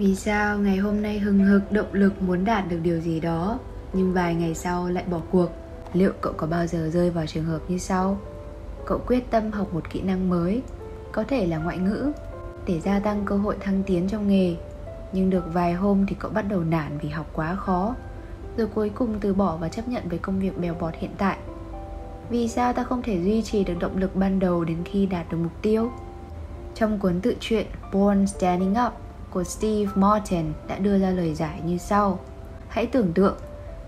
[0.00, 3.58] Vì sao ngày hôm nay hừng hực, động lực muốn đạt được điều gì đó,
[3.92, 5.50] Nhưng vài ngày sau lại bỏ cuộc
[5.92, 8.18] Liệu cậu có bao giờ rơi vào trường hợp như sau?
[8.86, 10.62] Cậu quyết tâm học một kỹ năng mới,
[11.12, 12.12] Có thể là ngoại ngữ,
[12.66, 14.56] Để gia tăng cơ hội thăng tiến trong nghề
[15.12, 17.94] Nhưng được vài hôm thì cậu bắt đầu nản vì học quá khó,
[18.56, 21.36] Rồi cuối cùng từ bỏ và chấp nhận với công việc bèo bọt hiện tại
[22.30, 25.30] Vì sao ta không thể duy trì được động lực ban đầu đến khi đạt
[25.30, 25.90] được mục tiêu?
[26.74, 31.60] Trong cuốn tự truyện Born Standing Up của Steve Martin đã đưa ra lời giải
[31.64, 32.18] như sau.
[32.68, 33.36] Hãy tưởng tượng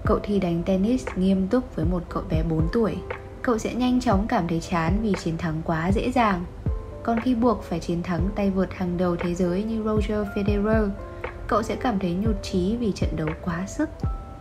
[0.04, 2.96] Cậu thi đánh tennis nghiêm túc với một cậu bé 4 tuổi.
[3.42, 6.44] Cậu sẽ nhanh chóng cảm thấy chán vì chiến thắng quá dễ dàng.
[7.02, 10.88] Còn khi buộc phải chiến thắng tay vợt hàng đầu thế giới như Roger Federer
[11.46, 13.88] Cậu sẽ cảm thấy nhụt chí vì trận đấu quá sức.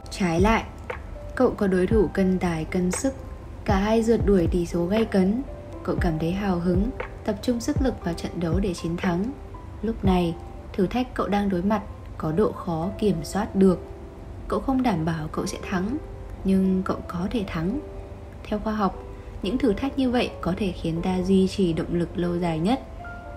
[0.10, 0.64] Trái lại,
[1.36, 3.14] cậu có đối thủ cân tài cân sức.
[3.66, 5.44] Cả hai rượt đuổi tỷ số gay cấn.
[5.84, 6.90] Cậu cảm thấy hào hứng,
[7.26, 9.32] tập trung sức lực vào trận đấu để chiến thắng.
[9.82, 10.36] Lúc này,
[10.74, 11.82] thử thách cậu đang đối mặt
[12.18, 13.80] có độ khó kiểm soát được
[14.48, 15.98] cậu không đảm bảo cậu sẽ thắng
[16.44, 17.80] nhưng cậu có thể thắng
[18.44, 19.04] theo khoa học
[19.44, 22.60] những thử thách như vậy có thể khiến ta duy trì động lực lâu dài
[22.60, 22.82] nhất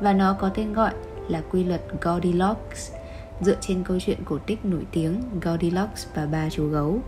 [0.00, 0.92] và nó có tên gọi
[1.28, 2.92] là quy luật Goldilocks
[3.40, 6.98] dựa trên câu chuyện cổ tích nổi tiếng Goldilocks và ba chú gấu.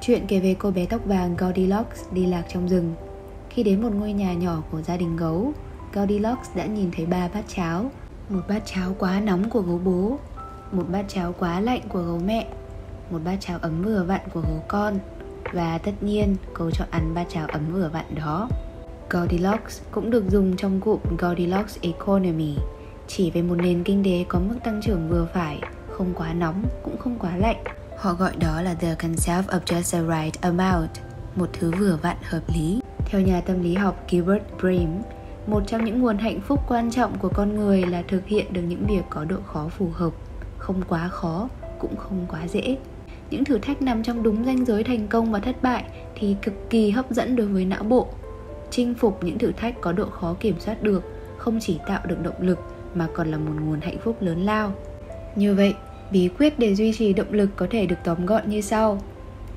[0.00, 2.94] Chuyện kể về cô bé tóc vàng Goldilocks đi lạc trong rừng.
[3.50, 5.52] Khi đến một ngôi nhà nhỏ của gia đình gấu,
[5.94, 7.90] Goldilocks đã nhìn thấy ba bát cháo
[8.28, 10.18] một bát cháo quá nóng của gấu bố
[10.72, 12.46] một bát cháo quá lạnh của gấu mẹ
[13.10, 14.98] một bát cháo ấm vừa vặn của gấu con
[15.52, 18.48] và tất nhiên cô chọn ăn bát cháo ấm vừa vặn đó
[19.10, 22.56] Goldilocks cũng được dùng trong cụm Goldilocks Economy
[23.08, 26.64] chỉ về một nền kinh tế có mức tăng trưởng vừa phải, không quá nóng
[26.82, 27.64] cũng không quá lạnh.
[27.96, 30.90] Họ gọi đó là the concept of just the right amount,
[31.36, 32.80] một thứ vừa vặn hợp lý.
[33.06, 34.88] Theo nhà tâm lý học Gilbert Brim
[35.48, 38.62] một trong những nguồn hạnh phúc quan trọng của con người là thực hiện được
[38.62, 40.12] những việc có độ khó phù hợp.
[40.58, 42.76] Không quá khó, cũng không quá dễ.
[43.30, 46.54] Những thử thách nằm trong đúng ranh giới thành công và thất bại thì cực
[46.70, 48.08] kỳ hấp dẫn đối với não bộ.
[48.70, 51.02] Chinh phục những thử thách có độ khó kiểm soát được
[51.38, 52.58] không chỉ tạo được động lực
[52.94, 54.72] mà còn là một nguồn hạnh phúc lớn lao.
[55.36, 55.74] Như vậy,
[56.12, 59.02] bí quyết để duy trì động lực có thể được tóm gọn như sau.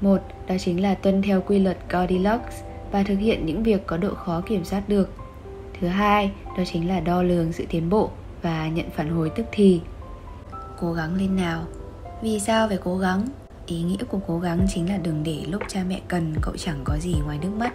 [0.02, 2.56] Một, đó chính là tuân theo quy luật Goldilocks
[2.92, 5.10] và thực hiện những việc có độ khó kiểm soát được
[5.82, 8.10] thứ hai, đó chính là đo lường sự tiến bộ
[8.42, 9.82] và nhận phản hồi tức thì.
[10.80, 11.64] Cố gắng lên nào.
[12.22, 13.28] Vì sao phải cố gắng?
[13.66, 16.82] Ý nghĩa của cố gắng chính là đừng để lúc cha mẹ cần, cậu chẳng
[16.84, 17.74] có gì ngoài nước mắt.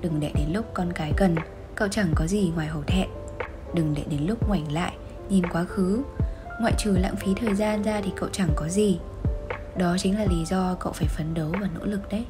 [0.00, 1.36] Đừng để đến lúc con cái cần,
[1.74, 3.08] cậu chẳng có gì ngoài hổ thẹn.
[3.74, 4.92] Đừng để đến lúc ngoảnh lại,
[5.28, 6.02] nhìn quá khứ.
[6.60, 8.98] Ngoại trừ lãng phí thời gian ra thì cậu chẳng có gì.
[9.78, 12.24] Đó chính là lý do cậu phải phấn đấu và nỗ lực đấy.